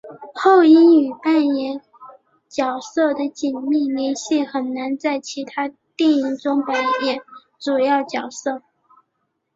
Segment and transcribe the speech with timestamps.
[0.33, 1.79] 后因与扮演
[2.49, 6.35] 角色的紧密联系很难在其他电影
[6.65, 7.21] 扮演
[7.59, 8.63] 主要角色。